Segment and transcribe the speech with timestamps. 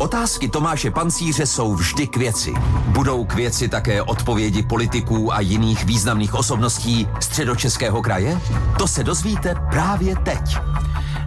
[0.00, 2.54] Otázky Tomáše Pancíře jsou vždy k věci.
[2.86, 8.40] Budou k věci také odpovědi politiků a jiných významných osobností středočeského kraje?
[8.78, 10.58] To se dozvíte právě teď.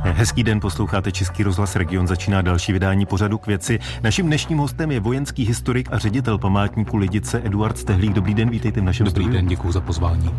[0.02, 3.80] Hezký den, posloucháte Český rozhlas Region, začíná další vydání pořadu k věci.
[4.04, 8.14] Naším dnešním hostem je vojenský historik a ředitel památníku Lidice Eduard Stehlík.
[8.14, 9.42] Dobrý den, vítejte v našem Dobrý studiu.
[9.42, 10.36] den, děkuji za pozvání.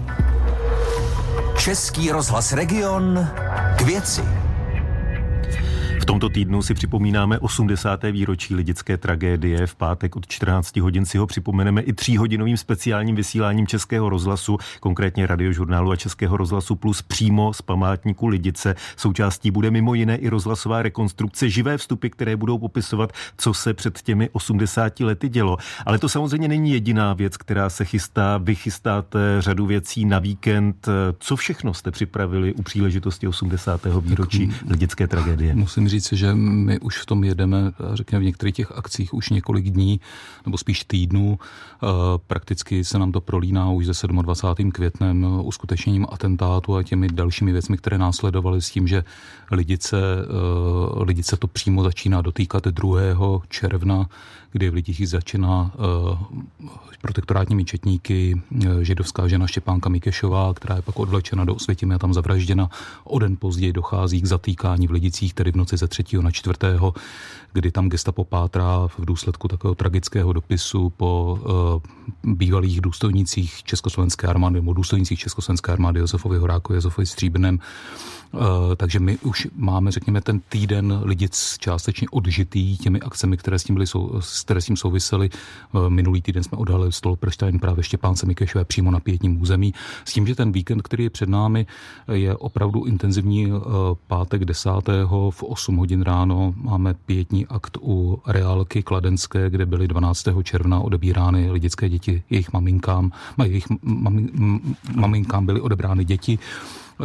[1.58, 3.28] Český rozhlas Region
[3.76, 4.22] k věci.
[6.05, 8.02] V tomto týdnu si připomínáme 80.
[8.02, 9.66] výročí lidické tragédie.
[9.66, 15.26] V pátek od 14 hodin si ho připomeneme i tříhodinovým speciálním vysíláním Českého rozhlasu, konkrétně
[15.26, 18.75] radiožurnálu a Českého rozhlasu plus přímo z památníku Lidice.
[18.96, 24.03] Součástí bude mimo jiné i rozhlasová rekonstrukce, živé vstupy, které budou popisovat, co se před
[24.03, 25.57] těmi 80 lety dělo.
[25.86, 28.39] Ale to samozřejmě není jediná věc, která se chystá.
[28.39, 30.89] Vy chystáte řadu věcí na víkend.
[31.18, 33.81] Co všechno jste připravili u příležitosti 80.
[34.00, 35.55] výročí lidické tragédie?
[35.55, 39.70] Musím říct, že my už v tom jedeme, řekněme, v některých těch akcích už několik
[39.70, 40.00] dní,
[40.47, 41.39] nebo spíš týdnů.
[42.27, 44.72] Prakticky se nám to prolíná už se 27.
[44.72, 49.05] květnem uskutečněním atentátu a těmi dalšími věcmi, které následovaly s tím, že
[49.50, 49.97] lidice,
[50.97, 53.00] lidice to přímo začíná dotýkat 2.
[53.48, 54.09] června,
[54.53, 55.72] kdy v Lidicích začíná
[57.03, 58.42] protektorátními četníky
[58.81, 62.70] židovská žena Štěpánka Mikešová, která je pak odvlečena do Osvětimi a tam zavražděna.
[63.05, 66.05] O den později dochází k zatýkání v Lidicích, tedy v noci ze 3.
[66.21, 66.59] na 4.,
[67.55, 71.39] kdy tam gestapo pátrá v důsledku takového tragického dopisu po
[72.25, 77.59] uh, bývalých důstojnicích Československé armády nebo důstojnicích Československé armády Josefovi Horákovi, Josefovi Stříbrném.
[78.33, 78.41] Uh,
[78.77, 83.75] takže my už máme, řekněme, ten týden lidic částečně odžitý těmi akcemi, které s tím,
[83.75, 83.87] byly,
[84.45, 85.31] které s tím souvisely.
[85.73, 89.75] Uh, minulý týden jsme odhalili Stolperstein právě Štěpánce Mikešové přímo na pětním území.
[90.05, 91.67] S tím, že ten víkend, který je před námi,
[92.12, 93.53] je opravdu intenzivní.
[94.07, 94.71] Pátek 10.
[95.31, 100.28] v 8 hodin ráno máme pětní akt u reálky Kladenské, kde byly 12.
[100.42, 103.12] června odebírány lidické děti jejich maminkám.
[103.44, 104.28] Jejich mami,
[104.94, 106.38] maminkám byly odebrány děti.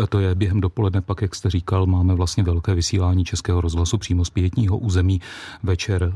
[0.10, 4.26] To je během dopoledne, pak, jak jste říkal, máme vlastně velké vysílání Českého rozhlasu přímo
[4.26, 5.22] z pětního území.
[5.64, 6.14] Večer e,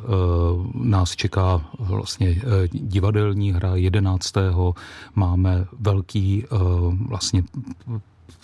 [0.74, 4.34] nás čeká vlastně e, divadelní hra 11.
[5.16, 6.48] Máme velký e,
[7.08, 7.44] vlastně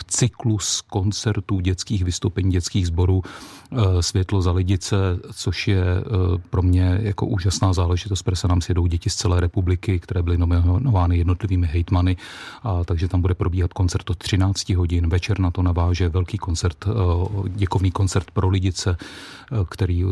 [0.07, 3.21] cyklus koncertů, dětských vystoupení, dětských sborů
[4.01, 4.95] Světlo za lidice,
[5.33, 5.85] což je
[6.49, 10.37] pro mě jako úžasná záležitost, protože se nám sjedou děti z celé republiky, které byly
[10.37, 12.17] nominovány jednotlivými hejtmany,
[12.63, 15.09] a takže tam bude probíhat koncert od 13 hodin.
[15.09, 16.85] Večer na to naváže velký koncert,
[17.47, 18.97] děkovný koncert pro lidice,
[19.69, 20.05] který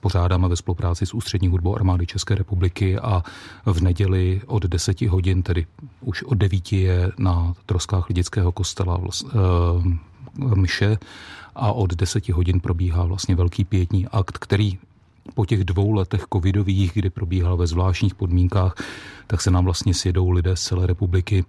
[0.00, 3.22] pořádáme ve spolupráci s Ústřední hudbou armády České republiky a
[3.66, 5.66] v neděli od 10 hodin, tedy
[6.04, 9.00] už od 9 je na troskách lidického kostela
[10.38, 10.98] mše
[11.54, 14.78] a od 10 hodin probíhá vlastně velký pětní akt, který
[15.34, 18.74] po těch dvou letech covidových, kdy probíhal ve zvláštních podmínkách,
[19.26, 21.44] tak se nám vlastně sjedou lidé z celé republiky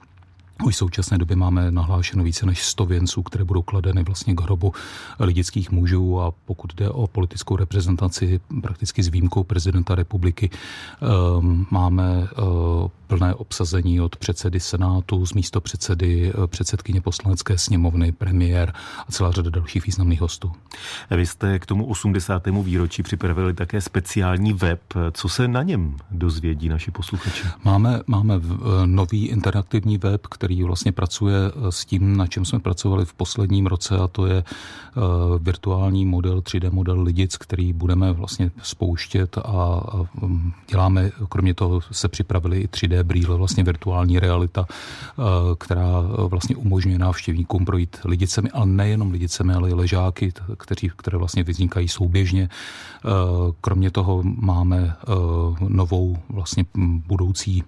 [0.64, 4.42] už v současné době máme nahlášeno více než 100 věnců, které budou kladeny vlastně k
[4.42, 4.74] hrobu
[5.20, 10.50] lidických mužů a pokud jde o politickou reprezentaci, prakticky s výjimkou prezidenta republiky,
[11.70, 12.28] máme
[13.08, 18.74] plné obsazení od předsedy Senátu, z místo předsedy, předsedkyně poslanecké sněmovny, premiér
[19.08, 20.52] a celá řada dalších významných hostů.
[21.12, 22.48] Vy jste k tomu 80.
[22.48, 24.82] výročí připravili také speciální web.
[25.12, 27.44] Co se na něm dozvědí naši posluchači?
[27.64, 28.34] Máme, máme
[28.86, 31.36] nový interaktivní web, který vlastně pracuje
[31.70, 34.44] s tím, na čem jsme pracovali v posledním roce a to je
[35.40, 39.82] virtuální model, 3D model lidic, který budeme vlastně spouštět a
[40.72, 44.66] děláme, kromě toho se připravili i 3D brýle, vlastně virtuální realita,
[45.58, 51.44] která vlastně umožňuje návštěvníkům projít lidicemi, ale nejenom lidicemi, ale i ležáky, kteří, které vlastně
[51.44, 52.50] vznikají souběžně.
[53.62, 54.96] Kromě toho máme
[55.60, 56.66] novou vlastně
[57.08, 57.64] budoucí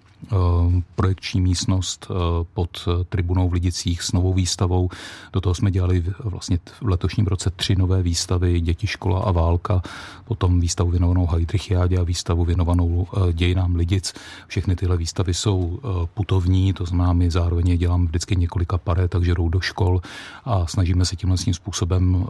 [0.95, 2.11] projekční místnost
[2.53, 2.66] pod
[3.09, 4.89] tribunou v Lidicích s novou výstavou.
[5.33, 9.81] Do toho jsme dělali vlastně v letošním roce tři nové výstavy Děti, škola a válka,
[10.25, 14.13] potom výstavu věnovanou Heidrichiádě a výstavu věnovanou dějinám Lidic.
[14.47, 15.79] Všechny tyhle výstavy jsou
[16.13, 20.01] putovní, to znamená, my zároveň je děláme vždycky několika pare, takže jdou do škol
[20.45, 22.27] a snažíme se tímhle tím způsobem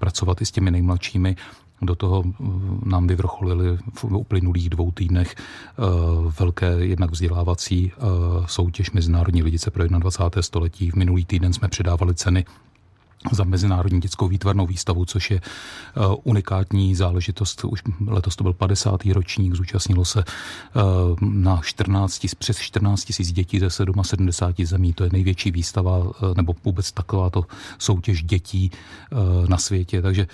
[0.00, 1.36] pracovat i s těmi nejmladšími
[1.82, 2.22] do toho
[2.84, 5.34] nám vyvrcholili v uplynulých dvou týdnech
[6.38, 7.92] velké jednak vzdělávací
[8.46, 10.42] soutěž Mezinárodní lidice pro 21.
[10.42, 10.90] století.
[10.90, 12.44] V minulý týden jsme předávali ceny
[13.32, 15.40] za Mezinárodní dětskou výtvarnou výstavu, což je
[15.96, 17.64] uh, unikátní záležitost.
[17.64, 19.04] Už letos to byl 50.
[19.04, 20.82] ročník, zúčastnilo se uh,
[21.20, 24.92] na 14, přes 14 tisíc dětí ze 77 zemí.
[24.92, 27.44] To je největší výstava, uh, nebo vůbec takováto
[27.78, 28.70] soutěž dětí
[29.48, 30.02] na světě.
[30.02, 30.26] Takže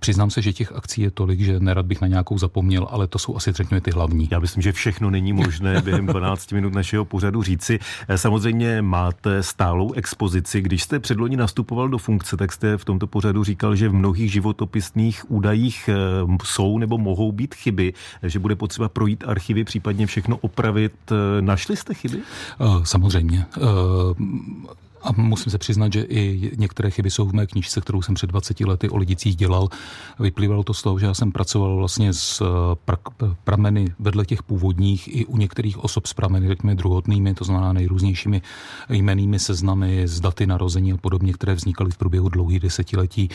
[0.00, 3.18] přiznám se, že těch akcí je tolik, že nerad bych na nějakou zapomněl, ale to
[3.18, 4.28] jsou asi, řekněme, ty hlavní.
[4.30, 7.78] Já myslím, že všechno není možné během 12 minut našeho pořadu říci.
[8.16, 10.60] Samozřejmě máte stálou expozici.
[10.60, 14.32] Když jste předloni nastupoval do funkce, tak jste v tomto pořadu říkal, že v mnohých
[14.32, 15.94] životopisných údajích eh,
[16.44, 20.92] jsou nebo mohou být chyby, že bude potřeba projít archivy, případně všechno opravit.
[21.10, 22.18] Eh, našli jste chyby?
[22.18, 23.46] Eh, samozřejmě.
[25.04, 28.26] A musím se přiznat, že i některé chyby jsou v mé knižce, kterou jsem před
[28.26, 29.68] 20 lety o lidicích dělal.
[30.18, 32.42] Vyplývalo to z toho, že já jsem pracoval vlastně s
[32.86, 37.72] pra- prameny vedle těch původních i u některých osob s prameny, řekněme, druhotnými, to znamená
[37.72, 38.42] nejrůznějšími
[38.88, 43.28] jmenými seznamy, z daty narození a podobně, které vznikaly v průběhu dlouhých desetiletí.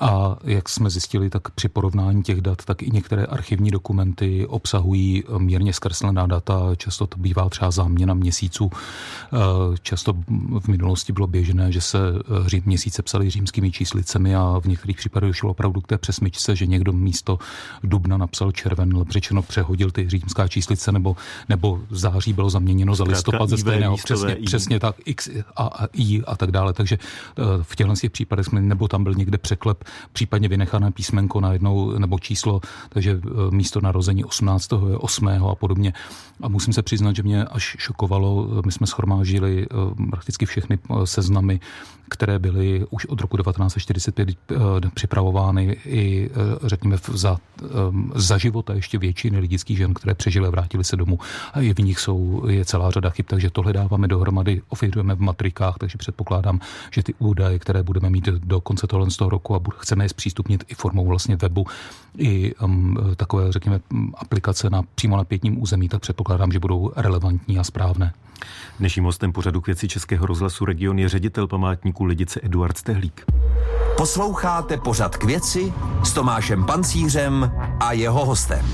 [0.00, 5.24] A jak jsme zjistili, tak při porovnání těch dat, tak i některé archivní dokumenty obsahují
[5.38, 6.74] mírně zkreslená data.
[6.76, 8.70] Často to bývá třeba záměna měsíců.
[8.72, 9.36] Eh,
[9.82, 10.12] často
[10.60, 14.96] v minulosti bylo běžné, že se eh, řím, měsíce psaly římskými číslicemi a v některých
[14.96, 17.38] případech šlo opravdu k té přesmyčce, že někdo místo
[17.82, 21.16] dubna napsal červen, řečeno přehodil ty římská číslice, nebo,
[21.48, 23.96] nebo září bylo zaměněno za listopad ze stejného.
[23.96, 26.72] Přesně, přesně tak, X a, a I a tak dále.
[26.72, 26.98] Takže
[27.38, 31.52] eh, v těchto těch případech jsme, nebo tam byl někde překlep případně vynechané písmenko na
[31.52, 34.72] jednou nebo číslo, takže e, místo narození 18.
[34.72, 35.28] je 8.
[35.28, 35.92] a podobně.
[36.42, 39.66] A musím se přiznat, že mě až šokovalo, my jsme schromážili e,
[40.10, 41.58] prakticky všechny seznamy,
[42.10, 44.28] které byly už od roku 1945
[44.94, 46.30] připravovány i,
[46.64, 47.38] řekněme, za,
[48.14, 51.18] za života ještě většiny lidických žen, které přežily a vrátili se domů.
[51.54, 55.20] A i v nich jsou, je celá řada chyb, takže tohle dáváme dohromady, ofirujeme v
[55.20, 56.60] matrikách, takže předpokládám,
[56.90, 60.08] že ty údaje, které budeme mít do konce tohle z toho roku a chceme je
[60.08, 61.66] zpřístupnit i formou vlastně webu,
[62.18, 63.80] i um, takové, řekněme,
[64.14, 68.12] aplikace na přímo na pětním území, tak předpokládám, že budou relevantní a správné.
[68.78, 73.24] Dnešním hostem pořadu k věci Českého rozhlasu Region je ředitel památníku Lidice Eduard Stehlík.
[73.96, 75.72] Posloucháte pořad k věci
[76.04, 78.66] s Tomášem Pancířem a jeho hostem.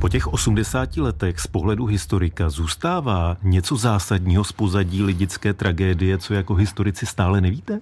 [0.00, 6.34] Po těch 80 letech z pohledu historika zůstává něco zásadního z pozadí lidické tragédie, co
[6.34, 7.80] jako historici stále nevíte?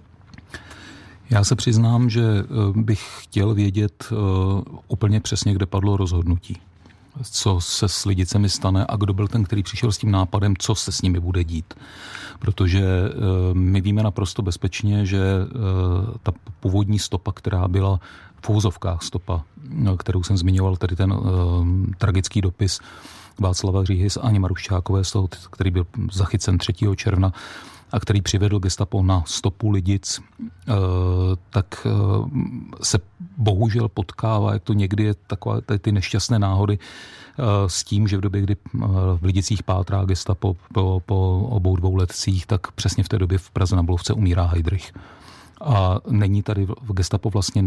[1.30, 2.44] Já se přiznám, že eh,
[2.76, 4.14] bych chtěl vědět eh,
[4.88, 6.60] úplně přesně, kde padlo rozhodnutí.
[7.22, 10.74] Co se s lidicemi stane a kdo byl ten, který přišel s tím nápadem, co
[10.74, 11.74] se s nimi bude dít.
[12.38, 13.10] Protože eh,
[13.54, 15.20] my víme naprosto bezpečně, že
[16.22, 18.00] ta původní stopa, která byla
[18.40, 19.44] v fouzovkách stopa,
[19.98, 21.14] kterou jsem zmiňoval, tedy ten
[21.98, 22.80] tragický dopis
[23.38, 25.02] Václava Říhy s Ani Maruščákové,
[25.50, 26.72] který byl zachycen 3.
[26.96, 27.32] června,
[27.92, 30.72] a který přivedl gestapo na stopu lidic, eh,
[31.50, 31.90] tak eh,
[32.82, 32.98] se
[33.42, 38.20] bohužel potkává, jak to někdy je takové ty nešťastné náhody, eh, s tím, že v
[38.20, 38.56] době, kdy
[39.16, 43.50] v Lidicích pátrá gestapo po, po obou dvou letcích, tak přesně v té době v
[43.50, 44.92] Praze na Bolovce umírá Heidrich.
[45.64, 47.64] A není tady v gestapo vlastně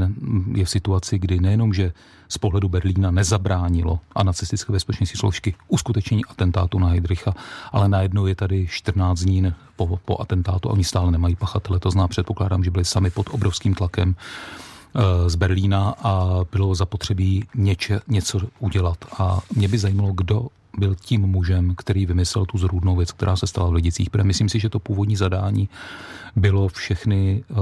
[0.54, 1.94] je v situaci, kdy nejenom, že
[2.30, 7.33] z pohledu Berlína nezabránilo a nacistické bezpečnostní složky uskutečnění atentátu na Heidricha,
[7.72, 11.80] ale najednou je tady 14 dní po, po atentátu a oni stále nemají pachatele.
[11.80, 14.75] To zná, předpokládám, že byli sami pod obrovským tlakem eh,
[15.28, 18.98] z Berlína a bylo zapotřebí něče, něco udělat.
[19.20, 20.48] A mě by zajímalo, kdo
[20.78, 24.10] byl tím mužem, který vymyslel tu zrůdnou věc, která se stala v Lidicích.
[24.10, 25.70] Protože myslím si, že to původní zadání
[26.36, 27.58] bylo všechny uh,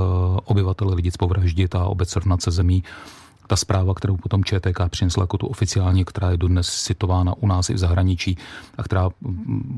[0.45, 2.83] obyvatele Lidic povraždit a obecrnat se zemí.
[3.47, 7.69] Ta zpráva, kterou potom ČTK přinesla jako tu oficiálně, která je dodnes citována u nás
[7.69, 8.37] i v zahraničí
[8.77, 9.09] a která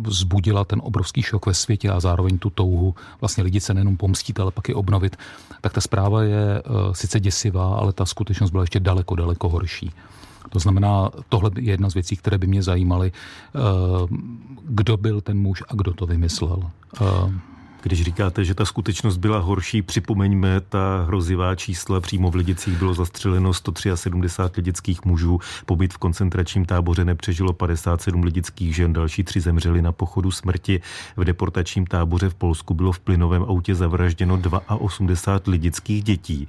[0.02, 4.40] vzbudila ten obrovský šok ve světě a zároveň tu touhu vlastně lidi se nejenom pomstit,
[4.40, 5.16] ale pak i obnovit,
[5.62, 9.92] tak ta zpráva je uh, sice děsivá, ale ta skutečnost byla ještě daleko, daleko horší.
[10.50, 13.60] To znamená, tohle je jedna z věcí, které by mě zajímaly, eh,
[14.64, 16.72] kdo byl ten muž a kdo to vymyslel.
[17.86, 22.02] Když říkáte, že ta skutečnost byla horší, připomeňme ta hrozivá čísla.
[22.02, 25.40] Přímo v Lidicích bylo zastřeleno 173 lidických mužů.
[25.66, 30.82] Pobyt v koncentračním táboře nepřežilo 57 lidických žen, další tři zemřeli na pochodu smrti.
[31.18, 34.42] V deportačním táboře v Polsku bylo v plynovém autě zavražděno
[34.80, 36.48] 82 lidických dětí.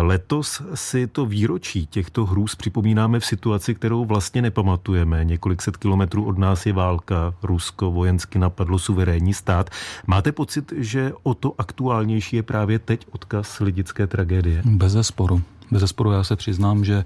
[0.00, 5.24] Letos si to výročí těchto hrůz připomínáme v situaci, kterou vlastně nepamatujeme.
[5.24, 9.70] Několik set kilometrů od nás je válka, Rusko vojensky napadlo suverénní stát.
[10.06, 14.62] Máte pocit, pocit, že o to aktuálnější je právě teď odkaz lidické tragédie?
[14.64, 15.42] Bez zesporu.
[15.70, 17.04] Bez zesporu já se přiznám, že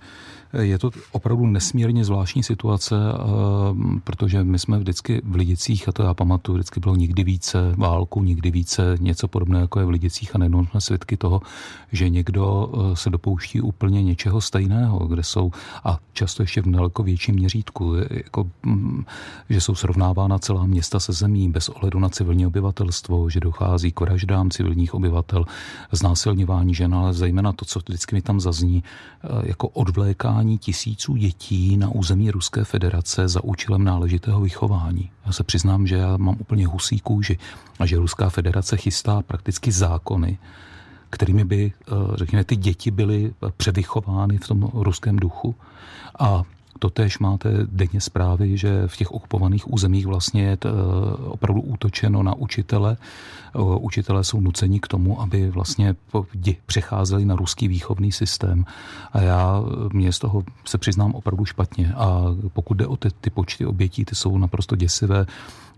[0.60, 2.96] Je to opravdu nesmírně zvláštní situace,
[4.04, 8.22] protože my jsme vždycky v Lidicích, a to já pamatuju, vždycky bylo nikdy více válku,
[8.22, 11.42] nikdy více něco podobného, jako je v Lidicích a nejenom jsme svědky toho,
[11.92, 15.50] že někdo se dopouští úplně něčeho stejného, kde jsou,
[15.84, 19.04] a často ještě v daleko větším měřítku, jako, mm,
[19.50, 24.00] že jsou srovnávána celá města se zemí bez ohledu na civilní obyvatelstvo, že dochází k
[24.00, 25.44] vraždám civilních obyvatel,
[25.92, 28.84] znásilňování žen, ale zejména to, co vždycky mi tam zazní,
[29.24, 35.10] eh, jako odvlékání tisíců dětí na území Ruské federace za účelem náležitého vychování.
[35.26, 37.38] Já se přiznám, že já mám úplně husí kůži
[37.78, 40.38] a že Ruská federace chystá prakticky zákony,
[41.10, 45.54] kterými by, eh, řekněme, ty děti byly převychovány v tom ruském duchu.
[46.18, 46.42] A
[46.78, 50.68] Totež máte denně zprávy, že v těch okupovaných územích vlastně je eh,
[51.16, 52.96] opravdu útočeno na učitele.
[53.54, 55.94] Eh, učitelé jsou nuceni k tomu, aby vlastně
[56.66, 58.64] přecházeli na ruský výchovný systém.
[59.12, 59.62] A já
[59.92, 61.94] mě z toho se přiznám opravdu špatně.
[61.96, 65.26] A pokud jde o ty, ty počty obětí, ty jsou naprosto děsivé.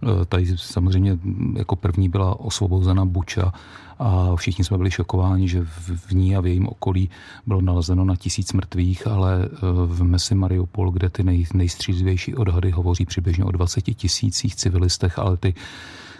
[0.02, 1.18] Eh, tady samozřejmě
[1.56, 3.52] jako první byla osvobozena Buča
[3.98, 7.10] a všichni jsme byli šokováni, že v ní a v jejím okolí
[7.46, 12.70] bylo nalezeno na tisíc mrtvých, ale eh, v Mesi Mariupol, kde ty nej, nejstřízlivější odhady
[12.70, 15.54] hovoří přibližně o 20 tisících civilistech, ale ty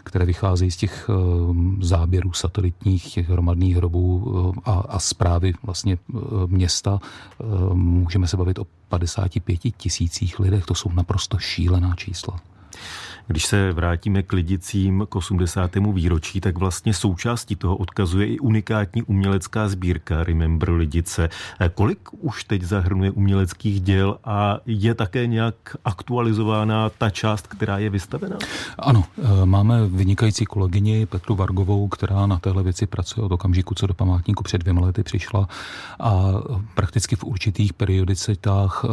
[0.04, 1.14] které vycházejí z těch eh,
[1.80, 5.98] záběrů satelitních, těch hromadných hrobů a, a zprávy vlastně
[6.46, 7.00] města.
[7.72, 12.40] Můžeme se bavit o 55 tisících lidech, to jsou naprosto šílená čísla.
[13.26, 15.76] Když se vrátíme k Lidicím k 80.
[15.92, 21.28] výročí, tak vlastně součástí toho odkazuje i unikátní umělecká sbírka Remember Lidice.
[21.74, 25.54] Kolik už teď zahrnuje uměleckých děl a je také nějak
[25.84, 28.36] aktualizována ta část, která je vystavená?
[28.78, 33.86] Ano, eh, máme vynikající kolegyni Petru Vargovou, která na téhle věci pracuje od okamžiku, co
[33.86, 35.48] do památníku před dvěma lety přišla
[36.00, 36.32] a
[36.74, 38.88] prakticky v určitých periodicitách eh,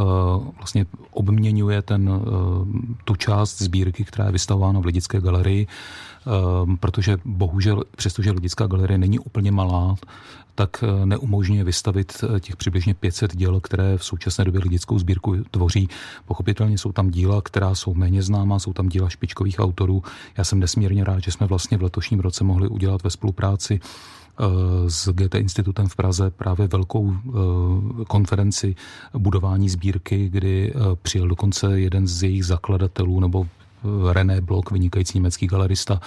[0.58, 6.78] vlastně obměňuje ten, eh, tu část sbírky, která která je vystavována v Lidické galerii, ehm,
[6.78, 9.96] protože bohužel, přestože Lidická galerie není úplně malá,
[10.56, 15.44] tak eh, neumožňuje vystavit eh, těch přibližně 500 děl, které v současné době lidickou sbírku
[15.52, 15.90] tvoří.
[16.26, 20.04] Pochopitelně jsou tam díla, která jsou méně známá, jsou tam díla špičkových autorů.
[20.38, 24.44] Já jsem nesmírně rád, že jsme vlastně v letošním roce mohli udělat ve spolupráci eh,
[24.88, 27.12] s GT institutem v Praze právě velkou
[28.08, 28.76] konferenci
[29.18, 33.48] budování sbírky, kdy přijel dokonce jeden z jejich zakladatelů nebo
[34.12, 36.02] René Blok, vynikající německý galerista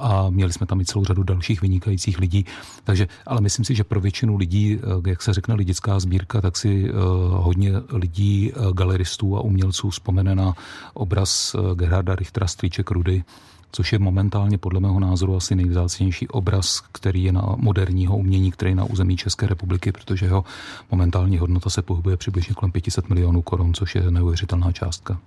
[0.00, 2.44] a měli jsme tam i celou řadu dalších vynikajících lidí.
[2.84, 6.56] Takže, ale myslím si, že pro většinu lidí, eh, jak se řekne lidická sbírka, tak
[6.56, 6.92] si eh,
[7.30, 10.54] hodně lidí, eh, galeristů a umělců vzpomene na
[10.94, 13.24] obraz Gerharda Richtera Stříček Rudy,
[13.72, 18.70] což je momentálně podle mého názoru asi nejvzácnější obraz, který je na moderního umění, který
[18.70, 20.44] je na území České republiky, protože jeho
[20.90, 25.18] momentální hodnota se pohybuje přibližně kolem 500 milionů korun, což je neuvěřitelná částka.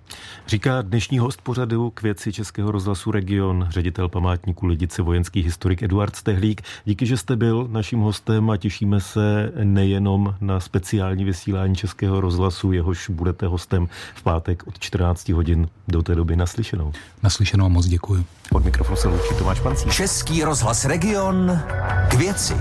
[0.46, 6.16] Říká dnešní host pořadu k věci Českého rozhlasu Region, ředitel památníku Lidice, vojenský historik Eduard
[6.16, 6.62] Stehlík.
[6.84, 12.72] Díky, že jste byl naším hostem a těšíme se nejenom na speciální vysílání Českého rozhlasu,
[12.72, 16.92] jehož budete hostem v pátek od 14 hodin do té doby naslyšenou.
[17.22, 18.24] Naslyšenou a moc děkuji.
[18.52, 19.90] Od mikrofonu se loučí Tomáš Pancí.
[19.90, 21.60] Český rozhlas Region
[22.08, 22.54] k věci.